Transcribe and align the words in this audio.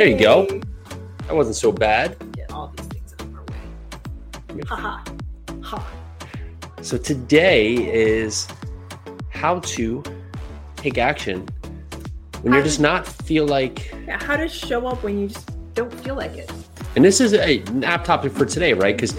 There 0.00 0.08
you 0.08 0.16
go. 0.18 0.46
That 1.26 1.36
wasn't 1.36 1.56
so 1.56 1.70
bad. 1.70 2.16
Get 2.32 2.50
all 2.52 2.72
these 2.74 2.86
things 2.86 3.12
out 3.12 3.20
of 3.20 3.34
our 3.34 3.44
way. 3.44 4.62
Ha 4.66 4.74
ha. 4.74 5.04
Ha. 5.60 5.86
So 6.80 6.96
today 6.96 7.74
is 7.74 8.48
how 9.28 9.58
to 9.58 10.02
take 10.76 10.96
action 10.96 11.46
when 12.40 12.54
you're 12.54 12.62
just 12.62 12.80
not 12.80 13.06
feel 13.06 13.44
like 13.46 13.92
Yeah, 14.06 14.16
how 14.24 14.38
to 14.38 14.48
show 14.48 14.86
up 14.86 15.02
when 15.02 15.20
you 15.20 15.28
just 15.28 15.50
don't 15.74 15.92
feel 16.00 16.14
like 16.14 16.34
it. 16.34 16.50
and 16.96 17.04
this 17.04 17.20
is 17.20 17.34
a 17.34 17.58
nap 17.74 18.02
topic 18.02 18.32
for 18.32 18.46
today, 18.46 18.72
right? 18.72 18.96
Because 18.96 19.14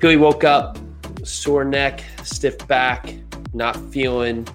Billy 0.00 0.18
woke 0.18 0.44
up, 0.44 0.76
sore 1.24 1.64
neck, 1.64 2.04
stiff 2.24 2.58
back, 2.68 3.14
not 3.54 3.74
feeling 3.90 4.46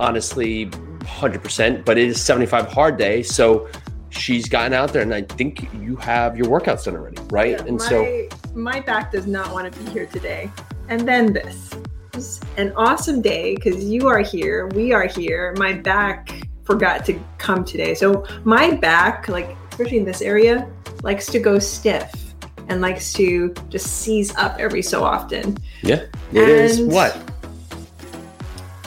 honestly 0.00 0.66
100%, 0.66 1.84
but 1.84 1.96
it 1.96 2.08
is 2.08 2.20
75 2.20 2.66
hard 2.66 2.96
day. 2.96 3.22
So 3.22 3.68
she's 4.16 4.48
gotten 4.48 4.72
out 4.72 4.92
there, 4.92 5.02
and 5.02 5.14
I 5.14 5.22
think 5.22 5.68
you 5.74 5.96
have 5.96 6.36
your 6.36 6.46
workouts 6.46 6.84
done 6.84 6.96
already, 6.96 7.18
right? 7.30 7.52
Yeah, 7.52 7.64
and 7.64 7.78
my, 7.78 7.88
so, 7.88 8.28
my 8.54 8.80
back 8.80 9.12
does 9.12 9.26
not 9.26 9.52
want 9.52 9.72
to 9.72 9.80
be 9.80 9.90
here 9.90 10.06
today. 10.06 10.50
And 10.88 11.06
then 11.06 11.32
this. 11.32 11.70
It's 12.14 12.40
an 12.56 12.72
awesome 12.76 13.20
day 13.20 13.54
because 13.54 13.84
you 13.84 14.08
are 14.08 14.20
here, 14.20 14.68
we 14.68 14.92
are 14.92 15.06
here. 15.06 15.54
My 15.58 15.74
back 15.74 16.48
forgot 16.64 17.04
to 17.06 17.20
come 17.36 17.64
today. 17.64 17.94
So 17.94 18.24
my 18.44 18.70
back, 18.70 19.28
like 19.28 19.54
especially 19.70 19.98
in 19.98 20.04
this 20.04 20.22
area, 20.22 20.68
likes 21.02 21.26
to 21.26 21.38
go 21.38 21.58
stiff 21.58 22.12
and 22.68 22.80
likes 22.80 23.12
to 23.14 23.54
just 23.68 23.98
seize 23.98 24.34
up 24.36 24.58
every 24.58 24.82
so 24.82 25.04
often. 25.04 25.58
yeah, 25.82 26.06
it 26.32 26.48
is 26.48 26.80
And 26.80 26.90
what? 26.90 27.16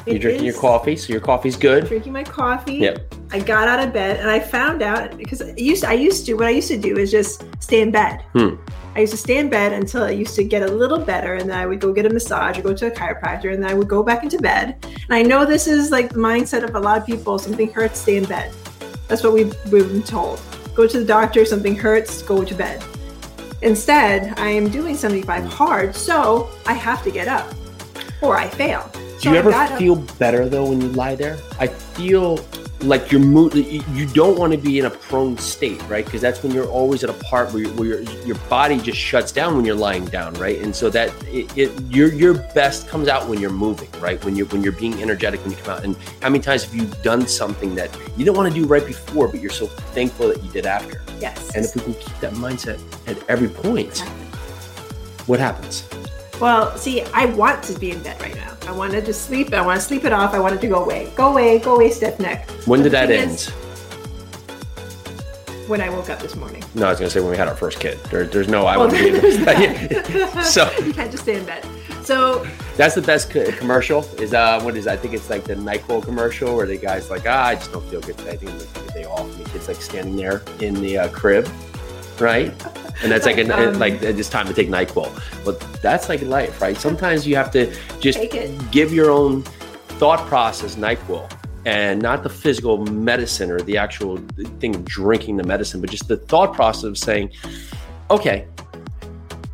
You're 0.06 0.18
drinking 0.18 0.46
your 0.46 0.60
coffee, 0.60 0.96
so 0.96 1.14
your 1.14 1.22
coffee's 1.22 1.56
good. 1.56 1.86
Drinking 1.86 2.14
my 2.14 2.24
coffee. 2.24 2.78
Yep. 2.78 3.14
I 3.32 3.40
got 3.40 3.68
out 3.68 3.80
of 3.80 3.94
bed 3.94 4.20
and 4.20 4.30
I 4.30 4.40
found 4.40 4.82
out 4.82 5.16
because 5.18 5.42
I 5.42 5.54
used 5.56 5.86
I 5.86 5.94
used 5.94 6.26
to 6.26 6.34
what 6.34 6.48
I 6.48 6.50
used 6.50 6.68
to 6.70 6.78
do 6.78 6.98
is 6.98 7.12
just 7.12 7.44
stay 7.62 7.82
in 7.82 7.92
bed. 7.92 8.24
Hmm. 8.34 8.56
I 8.96 9.02
used 9.02 9.12
to 9.12 9.18
stay 9.18 9.38
in 9.38 9.50
bed 9.50 9.72
until 9.72 10.04
I 10.04 10.10
used 10.10 10.36
to 10.36 10.44
get 10.44 10.64
a 10.64 10.68
little 10.68 10.98
better, 10.98 11.36
and 11.36 11.48
then 11.50 11.58
I 11.58 11.68
would 11.68 11.80
go 11.80 11.94
get 11.94 12.08
a 12.08 12.10
massage 12.10 12.58
or 12.58 12.64
go 12.64 12.74
to 12.74 12.88
a 12.88 12.92
chiropractor, 12.92 13.54
and 13.54 13.64
then 13.64 13.70
I 13.70 13.76
would 13.76 13.88
go 13.88 14.02
back 14.02 14.24
into 14.24 14.40
bed. 14.40 14.84
And 14.84 15.12
I 15.12 15.22
know 15.22 15.46
this 15.46 15.68
is 15.68 15.92
like 15.92 16.10
the 16.10 16.20
mindset 16.20 16.64
of 16.64 16.76
a 16.76 16.80
lot 16.80 16.98
of 16.98 17.06
people: 17.06 17.38
something 17.38 17.72
hurts, 17.72 18.00
stay 18.00 18.18
in 18.18 18.26
bed. 18.26 18.52
That's 19.08 19.24
what 19.24 19.34
we've, 19.34 19.56
we've 19.72 19.88
been 19.88 20.04
told. 20.04 20.42
Go 20.76 20.88
to 20.88 21.00
the 21.00 21.06
doctor, 21.06 21.46
something 21.46 21.76
hurts, 21.76 22.22
go 22.24 22.44
to 22.44 22.56
bed. 22.56 22.84
Instead, 23.62 24.38
I 24.40 24.50
am 24.50 24.70
doing 24.70 24.96
75 24.96 25.46
hard, 25.46 25.96
so 25.96 26.50
I 26.66 26.74
have 26.74 27.04
to 27.04 27.12
get 27.12 27.28
up, 27.28 27.54
or 28.22 28.38
I 28.38 28.48
fail. 28.48 28.90
Do 29.20 29.30
you 29.30 29.36
I 29.36 29.40
ever 29.40 29.52
got 29.52 29.72
up. 29.72 29.80
feel 29.80 29.96
better 30.18 30.48
though 30.50 30.70
when 30.70 30.82
you 30.82 30.88
lie 30.90 31.16
there? 31.16 31.38
I 31.60 31.68
feel 31.68 32.38
like 32.82 33.12
your 33.12 33.22
mood. 33.22 33.56
You 33.56 34.06
don't 34.08 34.38
want 34.38 34.54
to 34.54 34.58
be 34.58 34.80
in 34.80 34.86
a 34.86 34.90
prone 34.90 35.38
state, 35.38 35.82
right? 35.90 36.06
Because 36.06 36.22
that's 36.22 36.42
when 36.44 36.52
you're 36.54 36.68
always 36.68 37.04
at 37.04 37.10
a 37.10 37.14
part 37.14 37.54
where, 37.54 37.68
where 37.70 38.02
your 38.02 38.02
your 38.26 38.38
body 38.50 38.80
just 38.80 38.98
shuts 38.98 39.32
down 39.32 39.56
when 39.56 39.66
you're 39.66 39.76
lying 39.76 40.06
down, 40.06 40.34
right? 40.36 40.60
And 40.60 40.76
so 40.76 40.90
that 40.92 41.10
it, 41.28 41.58
it 41.58 41.82
your 41.90 42.14
your 42.14 42.36
best 42.54 42.88
comes 42.88 43.08
out 43.08 43.28
when 43.28 43.40
you're 43.40 43.50
moving, 43.52 43.90
right? 44.00 44.24
When 44.24 44.36
you're 44.36 44.48
when 44.48 44.64
you're 44.64 44.74
being 44.74 45.02
energetic 45.02 45.42
when 45.42 45.52
you 45.52 45.58
come 45.58 45.78
out. 45.78 45.84
And 45.84 45.96
how 46.22 46.30
many 46.30 46.44
times 46.44 46.64
have 46.64 46.76
you 46.76 46.86
done 47.04 47.28
something 47.28 47.76
that 47.76 47.96
you 48.18 48.26
didn't 48.26 48.38
want 48.38 48.54
to 48.54 48.60
do 48.60 48.66
right 48.66 48.86
before, 48.86 49.28
but 49.28 49.42
you're 49.42 49.52
so 49.52 49.68
thankful 49.68 50.30
that 50.30 50.44
you 50.44 50.52
did 50.52 50.66
after? 50.66 51.02
Yes. 51.20 51.56
And 51.56 51.66
if 51.66 51.76
we 51.76 51.82
can 51.82 51.94
keep 51.94 52.20
that 52.20 52.34
mindset 52.34 52.80
at 53.08 53.18
every 53.30 53.50
point, 53.50 54.00
what 55.28 55.40
happens? 55.40 55.84
Well, 56.40 56.76
see, 56.78 57.02
I 57.14 57.26
want 57.26 57.64
to 57.64 57.78
be 57.78 57.92
in 57.92 58.02
bed 58.02 58.20
right 58.22 58.36
now. 58.36 58.56
I 58.68 58.72
wanted 58.72 59.06
to 59.06 59.14
sleep. 59.14 59.54
I 59.54 59.62
want 59.66 59.80
to 59.80 59.86
sleep 59.86 60.06
it 60.06 60.14
off. 60.14 60.34
I 60.34 60.40
want 60.40 60.56
it 60.56 60.62
to 60.62 60.68
go 60.68 60.84
away. 60.84 61.12
Go 61.16 61.32
away. 61.32 61.60
Go 61.60 61.76
away, 61.76 61.90
stiff 61.92 62.20
neck. 62.20 62.50
When 62.66 62.82
did 62.84 62.92
that 62.94 63.12
end? 63.12 63.32
is- 63.32 63.50
When 65.68 65.82
I 65.82 65.90
woke 65.90 66.10
up 66.10 66.20
this 66.20 66.36
morning. 66.36 66.64
No, 66.76 66.88
I 66.88 66.90
was 66.92 67.00
gonna 67.00 67.10
say 67.10 67.20
when 67.20 67.32
we 67.32 67.38
had 67.38 67.48
our 67.48 67.56
first 67.56 67.80
kid. 67.80 68.00
There, 68.06 68.26
there's 68.26 68.48
no 68.48 68.66
I 68.66 68.78
want 68.78 68.92
to 68.92 68.98
be 68.98 69.10
in 69.10 69.44
that. 69.46 70.46
so 70.46 70.72
you 70.86 70.94
can't 70.94 71.12
just 71.12 71.24
stay 71.24 71.36
in 71.38 71.46
bed. 71.46 71.66
So 72.04 72.46
that's 72.76 72.96
the 72.96 73.02
best 73.04 73.30
commercial. 73.32 74.04
Is 74.20 74.34
uh, 74.34 74.62
what 74.62 74.76
is? 74.78 74.88
I 74.88 74.96
think 74.96 75.14
it's 75.14 75.30
like 75.30 75.44
the 75.44 75.54
Nyquil 75.56 76.04
commercial 76.04 76.56
where 76.56 76.66
the 76.66 76.78
guy's 76.78 77.10
like, 77.12 77.24
ah, 77.28 77.48
I 77.48 77.56
just 77.56 77.72
don't 77.72 77.86
feel 77.90 78.02
good 78.02 78.18
today. 78.18 78.32
I 78.32 78.38
think 78.38 78.52
I'm 78.52 78.58
gonna 78.58 78.70
take 78.74 78.90
a 78.90 78.94
day 78.94 79.06
off. 79.06 79.22
And 79.36 79.46
the 79.46 79.50
kid's 79.50 79.68
like 79.68 79.82
standing 79.82 80.16
there 80.16 80.42
in 80.60 80.74
the 80.82 80.98
uh, 81.00 81.10
crib, 81.10 81.48
right? 82.22 82.52
And 83.02 83.12
that's 83.12 83.26
like, 83.26 83.38
an, 83.38 83.52
Um, 83.52 83.80
like 83.80 84.02
it's 84.02 84.30
time 84.30 84.48
to 84.48 84.54
take 84.54 84.70
Nyquil. 84.70 85.10
But 85.46 85.60
that's 85.82 86.10
like 86.10 86.22
life, 86.22 86.62
right? 86.62 86.78
Sometimes 86.78 87.26
you 87.26 87.36
have 87.36 87.52
to 87.52 87.74
just 88.00 88.20
give 88.72 88.94
your 88.94 89.10
own 89.10 89.44
thought 90.00 90.28
process 90.28 90.76
Nyquil 90.76 91.30
and 91.66 92.02
not 92.02 92.24
the 92.24 92.30
physical 92.30 92.86
medicine 92.86 93.52
or 93.52 93.60
the 93.62 93.78
actual 93.78 94.18
thing 94.60 94.76
of 94.76 94.86
drinking 94.86 95.38
the 95.38 95.44
medicine, 95.44 95.82
but 95.82 95.90
just 95.90 96.08
the 96.08 96.18
thought 96.18 96.54
process 96.54 96.84
of 96.84 96.98
saying, 96.98 97.32
okay, 98.10 98.48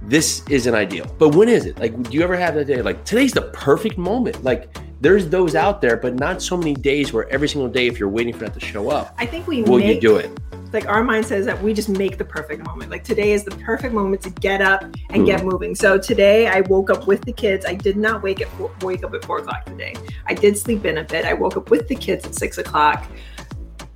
this 0.01 0.43
isn't 0.49 0.75
ideal. 0.75 1.05
But 1.17 1.35
when 1.35 1.49
is 1.49 1.65
it? 1.65 1.79
Like, 1.79 2.01
do 2.03 2.11
you 2.11 2.23
ever 2.23 2.35
have 2.35 2.55
that 2.55 2.65
day? 2.65 2.81
Like, 2.81 3.03
today's 3.05 3.33
the 3.33 3.41
perfect 3.53 3.97
moment. 3.97 4.43
Like, 4.43 4.75
there's 5.01 5.27
those 5.29 5.55
out 5.55 5.81
there, 5.81 5.97
but 5.97 6.15
not 6.15 6.41
so 6.41 6.55
many 6.55 6.73
days 6.73 7.11
where 7.11 7.27
every 7.29 7.49
single 7.49 7.69
day, 7.69 7.87
if 7.87 7.99
you're 7.99 8.09
waiting 8.09 8.33
for 8.33 8.45
that 8.45 8.53
to 8.53 8.59
show 8.59 8.89
up, 8.89 9.13
I 9.17 9.25
think 9.25 9.47
we 9.47 9.63
will 9.63 9.79
make 9.79 9.95
you 9.95 10.01
do 10.01 10.15
it? 10.17 10.29
Like 10.75 10.87
our 10.87 11.03
mindset 11.03 11.37
is 11.37 11.45
that 11.47 11.59
we 11.63 11.73
just 11.73 11.89
make 11.89 12.17
the 12.19 12.25
perfect 12.25 12.63
moment. 12.65 12.91
Like 12.91 13.03
today 13.03 13.31
is 13.31 13.43
the 13.43 13.51
perfect 13.51 13.93
moment 13.93 14.21
to 14.23 14.29
get 14.29 14.61
up 14.61 14.83
and 15.09 15.25
get 15.25 15.39
mm-hmm. 15.39 15.49
moving. 15.49 15.75
So 15.75 15.97
today 15.97 16.47
I 16.47 16.61
woke 16.61 16.89
up 16.89 17.07
with 17.07 17.21
the 17.21 17.31
kids. 17.31 17.65
I 17.65 17.73
did 17.73 17.97
not 17.97 18.21
wake 18.21 18.45
four, 18.49 18.71
wake 18.81 19.03
up 19.03 19.13
at 19.13 19.25
four 19.25 19.39
o'clock 19.39 19.65
today. 19.65 19.95
I 20.27 20.33
did 20.33 20.57
sleep 20.57 20.85
in 20.85 20.99
a 20.99 21.03
bit. 21.03 21.25
I 21.25 21.33
woke 21.33 21.57
up 21.57 21.71
with 21.71 21.87
the 21.87 21.95
kids 21.95 22.25
at 22.25 22.35
six 22.35 22.57
o'clock. 22.57 23.07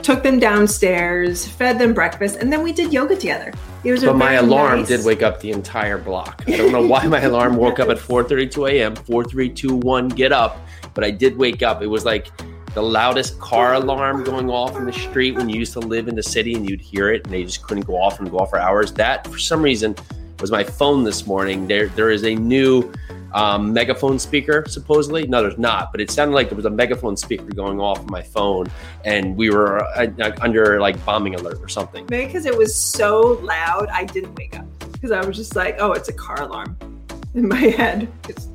Took 0.02 0.24
them 0.24 0.40
downstairs, 0.40 1.46
fed 1.46 1.78
them 1.78 1.94
breakfast, 1.94 2.38
and 2.38 2.52
then 2.52 2.64
we 2.64 2.72
did 2.72 2.94
yoga 2.94 3.18
together. 3.18 3.54
It 3.84 3.92
was 3.92 4.04
But 4.04 4.16
my 4.16 4.34
alarm 4.34 4.80
nice- 4.80 4.88
did 4.88 5.06
wake 5.06 5.22
up 5.22 5.42
the 5.42 5.52
entire 5.52 5.98
block. 5.98 6.44
I 6.48 6.56
don't 6.56 6.72
know 6.72 6.88
why 6.88 7.06
my 7.06 7.20
alarm 7.20 7.58
woke 7.58 7.80
up 7.80 7.90
at 7.90 7.98
4:32 8.10 8.72
a.m. 8.72 8.96
4321 8.96 10.08
get 10.10 10.32
up, 10.32 10.58
but 10.94 11.04
I 11.04 11.12
did 11.12 11.38
wake 11.38 11.62
up. 11.62 11.82
It 11.82 11.88
was 11.88 12.06
like 12.06 12.32
the 12.74 12.84
loudest 12.84 13.40
car 13.40 13.74
alarm 13.74 14.24
going 14.24 14.50
off 14.50 14.76
in 14.78 14.86
the 14.86 14.94
street 14.94 15.36
when 15.36 15.50
you 15.50 15.58
used 15.58 15.74
to 15.74 15.80
live 15.80 16.08
in 16.08 16.16
the 16.16 16.24
city 16.24 16.54
and 16.54 16.70
you'd 16.70 16.82
hear 16.82 17.12
it 17.12 17.24
and 17.26 17.34
they 17.34 17.44
just 17.44 17.64
couldn't 17.64 17.86
go 17.86 17.96
off 17.96 18.20
and 18.20 18.30
go 18.30 18.40
off 18.40 18.52
for 18.52 18.60
hours. 18.60 18.94
That 18.94 19.26
for 19.28 19.40
some 19.40 19.62
reason 19.62 19.96
was 20.40 20.52
my 20.52 20.64
phone 20.64 21.04
this 21.04 21.26
morning. 21.26 21.68
There 21.68 21.88
there 21.90 22.12
is 22.12 22.24
a 22.24 22.36
new 22.36 22.92
um, 23.34 23.74
megaphone 23.74 24.20
speaker 24.20 24.66
supposedly. 24.68 25.28
No, 25.28 25.42
there's 25.42 25.58
not, 25.58 25.92
but 25.92 26.02
it 26.02 26.12
sounded 26.12 26.34
like 26.34 26.50
there 26.50 26.56
was 26.56 26.66
a 26.66 26.70
megaphone 26.70 27.18
speaker 27.18 27.46
going 27.46 27.80
off 27.80 28.00
on 28.00 28.08
my 28.08 28.22
phone 28.22 28.68
and 29.06 29.36
we 29.36 29.50
were 29.50 29.84
uh, 29.98 30.32
under 30.42 30.80
like 30.80 31.04
bombing 31.06 31.36
alert 31.36 31.60
or 31.62 31.70
something. 31.70 32.06
Maybe 32.10 32.28
because 32.28 32.46
it 32.46 32.58
was 32.58 32.76
so 32.76 33.40
loud, 33.44 33.88
I 33.90 34.06
didn't 34.06 34.36
wake 34.36 34.58
up 34.58 34.66
because 34.92 35.12
I 35.12 35.26
was 35.26 35.38
just 35.38 35.56
like, 35.56 35.78
"Oh, 35.80 35.94
it's 35.94 36.10
a 36.10 36.14
car 36.14 36.42
alarm," 36.42 36.78
in 37.34 37.48
my 37.48 37.56
head. 37.78 38.12
It's, 38.28 38.48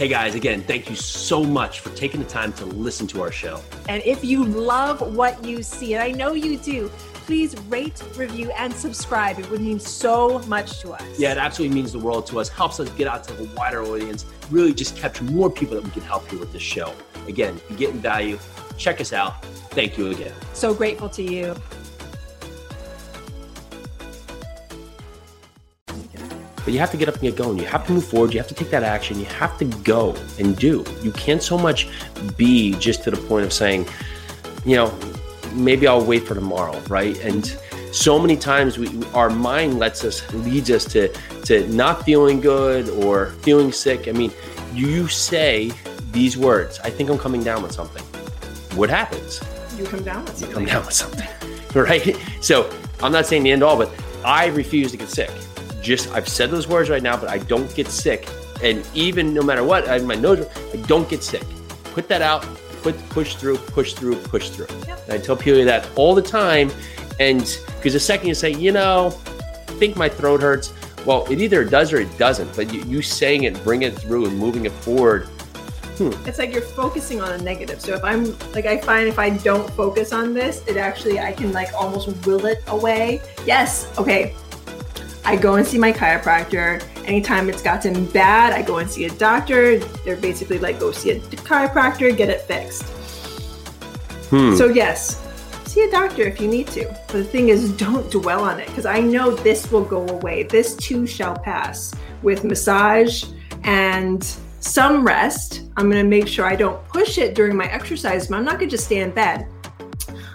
Hey 0.00 0.08
guys, 0.08 0.34
again, 0.34 0.62
thank 0.62 0.88
you 0.88 0.96
so 0.96 1.44
much 1.44 1.80
for 1.80 1.90
taking 1.90 2.20
the 2.20 2.26
time 2.26 2.54
to 2.54 2.64
listen 2.64 3.06
to 3.08 3.20
our 3.20 3.30
show. 3.30 3.60
And 3.86 4.02
if 4.02 4.24
you 4.24 4.46
love 4.46 5.14
what 5.14 5.44
you 5.44 5.62
see, 5.62 5.92
and 5.92 6.02
I 6.02 6.10
know 6.10 6.32
you 6.32 6.56
do, 6.56 6.88
please 7.26 7.54
rate, 7.68 8.02
review, 8.16 8.50
and 8.52 8.72
subscribe. 8.72 9.38
It 9.38 9.50
would 9.50 9.60
mean 9.60 9.78
so 9.78 10.38
much 10.46 10.80
to 10.80 10.92
us. 10.92 11.02
Yeah, 11.18 11.32
it 11.32 11.36
absolutely 11.36 11.74
means 11.74 11.92
the 11.92 11.98
world 11.98 12.26
to 12.28 12.40
us, 12.40 12.48
helps 12.48 12.80
us 12.80 12.88
get 12.92 13.08
out 13.08 13.24
to 13.24 13.42
a 13.42 13.44
wider 13.54 13.82
audience, 13.82 14.24
really 14.50 14.72
just 14.72 14.96
capture 14.96 15.24
more 15.24 15.50
people 15.50 15.74
that 15.74 15.84
we 15.84 15.90
can 15.90 16.00
help 16.00 16.26
here 16.30 16.40
with 16.40 16.54
this 16.54 16.62
show. 16.62 16.94
Again, 17.28 17.56
if 17.56 17.68
you're 17.68 17.78
getting 17.78 18.00
value, 18.00 18.38
check 18.78 19.02
us 19.02 19.12
out. 19.12 19.44
Thank 19.72 19.98
you 19.98 20.12
again. 20.12 20.32
So 20.54 20.72
grateful 20.72 21.10
to 21.10 21.22
you. 21.22 21.54
But 26.70 26.74
you 26.74 26.78
have 26.78 26.92
to 26.92 26.96
get 26.96 27.08
up 27.08 27.14
and 27.14 27.22
get 27.24 27.34
going. 27.34 27.58
You 27.58 27.66
have 27.66 27.84
to 27.88 27.92
move 27.92 28.04
forward. 28.04 28.32
You 28.32 28.38
have 28.38 28.46
to 28.46 28.54
take 28.54 28.70
that 28.70 28.84
action. 28.84 29.18
You 29.18 29.24
have 29.24 29.58
to 29.58 29.64
go 29.64 30.14
and 30.38 30.56
do. 30.56 30.84
You 31.02 31.10
can't 31.10 31.42
so 31.42 31.58
much 31.58 31.88
be 32.36 32.74
just 32.74 33.02
to 33.02 33.10
the 33.10 33.16
point 33.16 33.44
of 33.44 33.52
saying, 33.52 33.88
you 34.64 34.76
know, 34.76 34.96
maybe 35.52 35.88
I'll 35.88 36.04
wait 36.04 36.28
for 36.28 36.36
tomorrow, 36.36 36.78
right? 36.88 37.18
And 37.24 37.44
so 37.90 38.20
many 38.20 38.36
times 38.36 38.78
we 38.78 38.88
our 39.14 39.30
mind 39.30 39.80
lets 39.80 40.04
us 40.04 40.32
leads 40.32 40.70
us 40.70 40.84
to 40.92 41.12
to 41.46 41.66
not 41.74 42.04
feeling 42.04 42.40
good 42.40 42.88
or 43.04 43.30
feeling 43.42 43.72
sick. 43.72 44.06
I 44.06 44.12
mean, 44.12 44.30
you 44.72 45.08
say 45.08 45.72
these 46.12 46.38
words, 46.38 46.78
I 46.84 46.90
think 46.90 47.10
I'm 47.10 47.18
coming 47.18 47.42
down 47.42 47.64
with 47.64 47.72
something. 47.72 48.04
What 48.78 48.90
happens? 48.90 49.40
you 49.76 49.84
come 49.86 50.04
down 50.04 50.24
with 50.24 50.38
something. 50.38 50.48
you 50.48 50.54
come 50.54 50.64
down 50.66 50.84
with 50.86 50.94
something, 50.94 51.28
right? 51.74 52.16
So 52.40 52.72
I'm 53.02 53.10
not 53.10 53.26
saying 53.26 53.42
the 53.42 53.50
end 53.50 53.64
all, 53.64 53.76
but 53.76 53.90
I 54.24 54.46
refuse 54.46 54.92
to 54.92 54.96
get 54.96 55.08
sick. 55.08 55.32
Just 55.80 56.10
I've 56.12 56.28
said 56.28 56.50
those 56.50 56.68
words 56.68 56.90
right 56.90 57.02
now, 57.02 57.16
but 57.16 57.28
I 57.28 57.38
don't 57.38 57.72
get 57.74 57.88
sick. 57.88 58.28
And 58.62 58.86
even 58.94 59.32
no 59.32 59.42
matter 59.42 59.64
what, 59.64 59.88
I 59.88 59.98
my 59.98 60.14
nose, 60.14 60.46
I 60.72 60.76
don't 60.86 61.08
get 61.08 61.22
sick. 61.22 61.44
Put 61.94 62.08
that 62.08 62.22
out, 62.22 62.42
put 62.82 62.96
push 63.10 63.36
through, 63.36 63.58
push 63.58 63.94
through, 63.94 64.16
push 64.16 64.50
through. 64.50 64.66
Yep. 64.86 65.04
And 65.04 65.12
I 65.12 65.18
tell 65.18 65.36
people 65.36 65.64
that 65.64 65.88
all 65.96 66.14
the 66.14 66.22
time. 66.22 66.70
And 67.18 67.40
because 67.76 67.92
the 67.92 68.00
second 68.00 68.28
you 68.28 68.34
say, 68.34 68.52
you 68.52 68.72
know, 68.72 69.08
I 69.08 69.72
think 69.80 69.96
my 69.96 70.08
throat 70.08 70.40
hurts, 70.40 70.72
well, 71.06 71.26
it 71.30 71.40
either 71.40 71.64
does 71.64 71.92
or 71.92 72.00
it 72.00 72.18
doesn't. 72.18 72.54
But 72.54 72.72
you, 72.72 72.82
you 72.84 73.02
saying 73.02 73.44
it, 73.44 73.62
bring 73.64 73.82
it 73.82 73.94
through, 73.94 74.26
and 74.26 74.38
moving 74.38 74.66
it 74.66 74.72
forward 74.72 75.28
Hmm. 76.00 76.12
It's 76.26 76.38
like 76.38 76.50
you're 76.50 76.62
focusing 76.62 77.20
on 77.20 77.30
a 77.32 77.36
negative. 77.36 77.78
So 77.78 77.92
if 77.92 78.02
I'm 78.02 78.34
like, 78.54 78.64
I 78.64 78.78
find 78.78 79.06
if 79.06 79.18
I 79.18 79.28
don't 79.28 79.68
focus 79.72 80.14
on 80.14 80.32
this, 80.32 80.64
it 80.66 80.78
actually, 80.78 81.20
I 81.20 81.30
can 81.30 81.52
like 81.52 81.68
almost 81.74 82.08
will 82.24 82.46
it 82.46 82.64
away. 82.68 83.20
Yes. 83.44 83.86
Okay. 83.98 84.34
I 85.24 85.36
go 85.36 85.56
and 85.56 85.66
see 85.66 85.78
my 85.78 85.92
chiropractor. 85.92 86.82
Anytime 87.04 87.48
it's 87.48 87.62
gotten 87.62 88.06
bad, 88.06 88.52
I 88.52 88.62
go 88.62 88.78
and 88.78 88.90
see 88.90 89.04
a 89.04 89.10
doctor. 89.10 89.78
They're 89.78 90.16
basically 90.16 90.58
like, 90.58 90.80
go 90.80 90.92
see 90.92 91.10
a 91.10 91.20
chiropractor, 91.20 92.16
get 92.16 92.28
it 92.28 92.42
fixed. 92.42 92.82
Hmm. 94.30 94.54
So, 94.54 94.66
yes, 94.66 95.20
see 95.66 95.82
a 95.82 95.90
doctor 95.90 96.22
if 96.22 96.40
you 96.40 96.48
need 96.48 96.68
to. 96.68 96.86
But 97.06 97.12
the 97.12 97.24
thing 97.24 97.48
is, 97.48 97.72
don't 97.72 98.10
dwell 98.10 98.42
on 98.42 98.60
it 98.60 98.66
because 98.68 98.86
I 98.86 99.00
know 99.00 99.34
this 99.34 99.70
will 99.70 99.84
go 99.84 100.06
away. 100.08 100.44
This 100.44 100.74
too 100.76 101.06
shall 101.06 101.36
pass 101.36 101.94
with 102.22 102.44
massage 102.44 103.24
and 103.64 104.24
some 104.60 105.04
rest. 105.04 105.62
I'm 105.76 105.90
going 105.90 106.02
to 106.02 106.08
make 106.08 106.28
sure 106.28 106.44
I 106.44 106.56
don't 106.56 106.86
push 106.88 107.18
it 107.18 107.34
during 107.34 107.56
my 107.56 107.66
exercise, 107.66 108.28
but 108.28 108.36
I'm 108.36 108.44
not 108.44 108.58
going 108.58 108.68
to 108.68 108.76
just 108.76 108.86
stay 108.86 109.00
in 109.00 109.10
bed. 109.10 109.46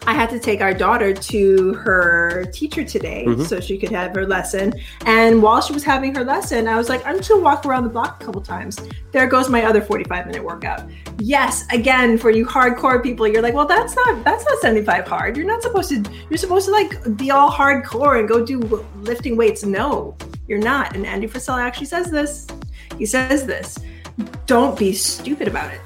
I 0.08 0.14
had 0.14 0.30
to 0.30 0.40
take 0.40 0.62
our 0.62 0.74
daughter 0.74 1.14
to 1.14 1.74
her 1.74 2.46
teacher 2.54 2.84
today 2.84 3.26
Mhm. 3.28 3.46
so 3.48 3.60
she 3.60 3.78
could 3.78 3.92
have 3.92 4.14
her 4.16 4.26
lesson. 4.26 4.74
And 5.06 5.42
while 5.42 5.62
she 5.62 5.74
was 5.74 5.84
having 5.84 6.14
her 6.16 6.24
lesson, 6.24 6.68
I 6.68 6.76
was 6.78 6.90
like, 6.90 7.06
I'm 7.06 7.18
just 7.18 7.30
gonna 7.30 7.42
walk 7.42 7.66
around 7.66 7.84
the 7.84 7.90
block 7.90 8.22
a 8.22 8.26
couple 8.26 8.42
times. 8.42 8.80
There 9.12 9.26
goes 9.28 9.50
my 9.50 9.64
other 9.66 9.82
45 9.82 10.28
minute 10.28 10.44
workout. 10.44 10.84
Yes, 11.20 11.66
again, 11.72 12.18
for 12.18 12.30
you 12.30 12.46
hardcore 12.46 13.02
people, 13.02 13.28
you're 13.28 13.42
like, 13.42 13.54
well, 13.54 13.66
that's 13.66 13.96
not 13.96 14.24
that's 14.24 14.46
not 14.46 14.60
75 14.60 15.08
hard. 15.08 15.38
You're 15.38 15.48
not 15.48 15.62
supposed 15.62 15.90
to. 15.90 16.04
You're 16.30 16.38
supposed 16.38 16.66
to 16.68 16.72
like 16.72 17.18
be 17.18 17.32
all 17.32 17.52
hardcore 17.52 18.20
and 18.20 18.28
go 18.28 18.46
do 18.46 18.86
lifting 19.02 19.36
weights. 19.38 19.66
No, 19.66 20.16
you're 20.48 20.60
not. 20.60 20.96
And 20.96 21.06
Andy 21.06 21.28
Frisella 21.28 21.62
actually 21.62 21.88
says 21.88 22.12
this. 22.12 22.48
He 22.98 23.06
says 23.06 23.46
this. 23.46 23.80
Don't 24.46 24.78
be 24.78 24.94
stupid 24.94 25.48
about 25.48 25.74
it 25.74 25.82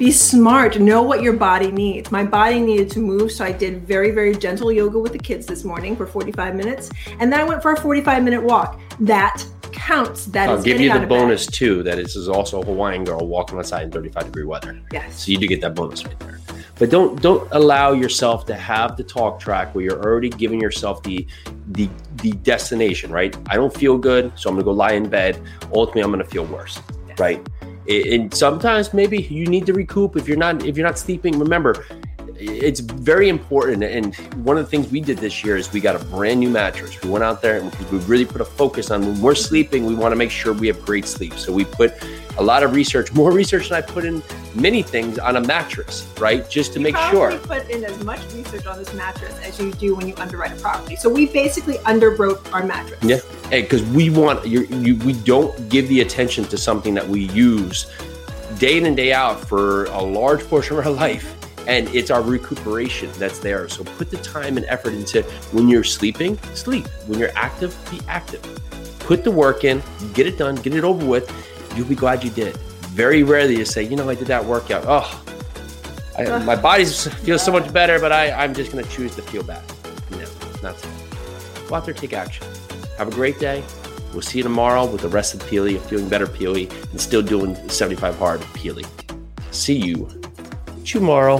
be 0.00 0.10
smart 0.10 0.80
know 0.80 1.02
what 1.02 1.20
your 1.22 1.34
body 1.34 1.70
needs 1.70 2.10
my 2.10 2.24
body 2.24 2.58
needed 2.58 2.88
to 2.90 3.00
move 3.00 3.30
so 3.30 3.44
i 3.44 3.52
did 3.52 3.86
very 3.86 4.10
very 4.10 4.34
gentle 4.34 4.72
yoga 4.72 4.98
with 4.98 5.12
the 5.12 5.18
kids 5.18 5.46
this 5.46 5.62
morning 5.62 5.94
for 5.94 6.06
45 6.06 6.54
minutes 6.54 6.88
and 7.20 7.30
then 7.30 7.38
i 7.38 7.44
went 7.44 7.60
for 7.60 7.72
a 7.72 7.76
45 7.80 8.24
minute 8.24 8.42
walk 8.42 8.80
that 9.00 9.44
counts 9.72 10.24
That 10.26 10.48
I'll 10.48 10.56
is 10.56 10.64
give 10.64 10.80
you 10.80 10.88
the 10.88 10.96
of 10.96 11.02
bed. 11.02 11.08
bonus 11.10 11.46
too 11.46 11.82
that 11.82 11.96
this 11.96 12.16
is 12.16 12.28
also 12.30 12.62
a 12.62 12.64
Hawaiian 12.64 13.04
girl 13.04 13.26
walking 13.26 13.58
outside 13.58 13.82
in 13.84 13.90
35 13.92 14.24
degree 14.24 14.44
weather. 14.44 14.80
yes 14.90 15.22
So 15.22 15.30
you 15.32 15.38
do 15.38 15.46
get 15.46 15.60
that 15.60 15.74
bonus 15.74 16.04
right 16.04 16.18
there. 16.20 16.40
But 16.78 16.88
don't 16.90 17.20
don't 17.22 17.46
allow 17.52 17.92
yourself 17.92 18.46
to 18.46 18.54
have 18.54 18.96
the 18.96 19.04
talk 19.04 19.38
track 19.38 19.74
where 19.74 19.84
you're 19.84 20.02
already 20.02 20.30
giving 20.30 20.60
yourself 20.60 21.02
the 21.02 21.26
the 21.72 21.88
the 22.16 22.32
destination, 22.32 23.12
right? 23.12 23.36
I 23.48 23.54
don't 23.56 23.72
feel 23.72 23.96
good, 23.96 24.32
so 24.34 24.48
I'm 24.48 24.56
gonna 24.56 24.64
go 24.64 24.72
lie 24.72 24.92
in 24.92 25.08
bed. 25.08 25.40
Ultimately, 25.72 26.02
I'm 26.02 26.10
gonna 26.10 26.24
feel 26.24 26.46
worse, 26.46 26.80
Yes. 27.08 27.18
right? 27.18 27.40
And 27.90 28.32
sometimes 28.32 28.94
maybe 28.94 29.22
you 29.22 29.46
need 29.46 29.66
to 29.66 29.72
recoup 29.72 30.16
if 30.16 30.28
you're 30.28 30.36
not 30.36 30.64
if 30.64 30.76
you're 30.76 30.86
not 30.86 30.98
sleeping. 30.98 31.38
Remember, 31.38 31.84
it's 32.36 32.80
very 32.80 33.28
important. 33.28 33.82
And 33.82 34.14
one 34.46 34.56
of 34.56 34.64
the 34.64 34.70
things 34.70 34.88
we 34.90 35.00
did 35.00 35.18
this 35.18 35.44
year 35.44 35.56
is 35.56 35.72
we 35.72 35.80
got 35.80 36.00
a 36.00 36.04
brand 36.06 36.40
new 36.40 36.50
mattress. 36.50 37.02
We 37.02 37.10
went 37.10 37.24
out 37.24 37.42
there 37.42 37.58
and 37.58 37.74
we 37.90 37.98
really 38.00 38.24
put 38.24 38.40
a 38.40 38.44
focus 38.44 38.90
on 38.90 39.02
when 39.02 39.20
we're 39.20 39.34
sleeping, 39.34 39.86
we 39.86 39.94
want 39.94 40.12
to 40.12 40.16
make 40.16 40.30
sure 40.30 40.52
we 40.52 40.68
have 40.68 40.80
great 40.84 41.04
sleep. 41.04 41.34
So 41.34 41.52
we 41.52 41.64
put 41.64 41.92
a 42.38 42.42
lot 42.42 42.62
of 42.62 42.74
research, 42.74 43.12
more 43.12 43.32
research 43.32 43.68
than 43.68 43.78
I 43.78 43.80
put 43.82 44.04
in 44.04 44.22
many 44.54 44.82
things 44.82 45.18
on 45.18 45.36
a 45.36 45.40
mattress, 45.40 46.06
right? 46.18 46.48
Just 46.48 46.72
to 46.74 46.80
make 46.80 46.94
Probably 46.94 47.18
sure. 47.18 47.38
put 47.40 47.68
in 47.68 47.84
as 47.84 48.02
much 48.04 48.20
research 48.32 48.66
on 48.66 48.78
this 48.78 48.94
mattress 48.94 49.36
as 49.40 49.58
you 49.58 49.72
do 49.72 49.94
when 49.96 50.06
you 50.08 50.14
underwrite 50.16 50.52
a 50.52 50.60
property 50.60 50.96
so 50.96 51.08
we 51.08 51.26
basically 51.26 51.74
underwrote 51.78 52.52
our 52.52 52.64
mattress 52.64 52.98
Yeah. 53.02 53.18
Hey, 53.50 53.62
because 53.62 53.82
we 53.86 54.10
want 54.10 54.46
you, 54.46 54.60
you, 54.66 54.94
we 54.98 55.12
don't 55.12 55.68
give 55.68 55.88
the 55.88 56.02
attention 56.02 56.44
to 56.44 56.56
something 56.56 56.94
that 56.94 57.08
we 57.08 57.22
use 57.30 57.90
day 58.60 58.78
in 58.78 58.86
and 58.86 58.96
day 58.96 59.12
out 59.12 59.40
for 59.40 59.86
a 59.86 60.00
large 60.00 60.46
portion 60.46 60.78
of 60.78 60.86
our 60.86 60.92
life. 61.06 61.36
And 61.66 61.88
it's 61.88 62.12
our 62.12 62.22
recuperation 62.22 63.10
that's 63.14 63.40
there. 63.40 63.68
So 63.68 63.82
put 63.82 64.08
the 64.08 64.18
time 64.18 64.56
and 64.56 64.64
effort 64.66 64.94
into 64.94 65.22
when 65.50 65.68
you're 65.68 65.82
sleeping, 65.82 66.38
sleep. 66.54 66.86
When 67.08 67.18
you're 67.18 67.36
active, 67.36 67.76
be 67.90 68.00
active. 68.06 68.40
Put 69.00 69.24
the 69.24 69.32
work 69.32 69.64
in, 69.64 69.82
get 70.14 70.28
it 70.28 70.38
done, 70.38 70.54
get 70.54 70.72
it 70.76 70.84
over 70.84 71.04
with. 71.04 71.28
You'll 71.76 71.88
be 71.88 71.96
glad 71.96 72.22
you 72.22 72.30
did. 72.30 72.56
Very 72.92 73.24
rarely 73.24 73.56
you 73.56 73.64
say, 73.64 73.82
you 73.82 73.96
know, 73.96 74.08
I 74.08 74.14
did 74.14 74.28
that 74.28 74.44
workout. 74.44 74.84
Oh, 74.86 75.24
I, 76.16 76.38
my 76.44 76.54
body 76.54 76.84
feels 76.84 77.42
so 77.44 77.50
much 77.50 77.72
better, 77.72 77.98
but 77.98 78.12
I, 78.12 78.30
I'm 78.30 78.54
just 78.54 78.70
going 78.70 78.84
to 78.84 78.90
choose 78.90 79.16
to 79.16 79.22
feel 79.22 79.42
bad. 79.42 79.64
No, 80.12 80.24
not 80.62 80.78
so. 80.78 80.88
Go 81.66 81.74
out 81.74 81.84
there, 81.84 81.94
take 81.94 82.12
action. 82.12 82.46
Have 83.00 83.08
a 83.08 83.12
great 83.12 83.38
day. 83.38 83.64
We'll 84.12 84.20
see 84.20 84.40
you 84.40 84.42
tomorrow 84.42 84.84
with 84.84 85.00
the 85.00 85.08
rest 85.08 85.32
of 85.32 85.40
the 85.40 85.46
Peely, 85.46 85.80
feeling 85.80 86.10
better 86.10 86.26
Peely, 86.26 86.70
and 86.90 87.00
still 87.00 87.22
doing 87.22 87.56
75 87.70 88.18
hard 88.18 88.40
Peely. 88.52 88.86
See 89.52 89.78
you 89.78 90.06
tomorrow. 90.84 91.38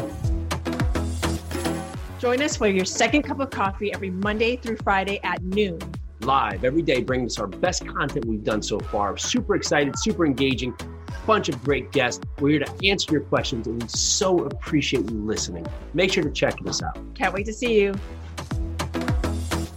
Join 2.18 2.40
us 2.40 2.56
for 2.56 2.66
your 2.66 2.86
second 2.86 3.24
cup 3.24 3.40
of 3.40 3.50
coffee 3.50 3.92
every 3.92 4.08
Monday 4.08 4.56
through 4.56 4.78
Friday 4.78 5.20
at 5.22 5.42
noon. 5.42 5.78
Live 6.20 6.64
every 6.64 6.80
day, 6.80 7.02
bringing 7.02 7.26
us 7.26 7.38
our 7.38 7.46
best 7.46 7.86
content 7.86 8.24
we've 8.24 8.42
done 8.42 8.62
so 8.62 8.80
far. 8.80 9.18
Super 9.18 9.54
excited, 9.54 9.98
super 9.98 10.24
engaging, 10.24 10.74
bunch 11.26 11.50
of 11.50 11.62
great 11.62 11.92
guests. 11.92 12.24
We're 12.38 12.52
here 12.52 12.60
to 12.60 12.88
answer 12.88 13.12
your 13.12 13.20
questions, 13.20 13.66
and 13.66 13.82
we 13.82 13.88
so 13.90 14.46
appreciate 14.46 15.10
you 15.10 15.18
listening. 15.26 15.66
Make 15.92 16.14
sure 16.14 16.24
to 16.24 16.30
check 16.30 16.54
us 16.66 16.82
out. 16.82 16.98
Can't 17.14 17.34
wait 17.34 17.44
to 17.44 17.52
see 17.52 17.78
you. 17.82 17.94